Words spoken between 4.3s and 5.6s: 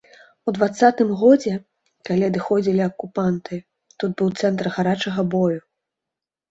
цэнтр гарачага бою.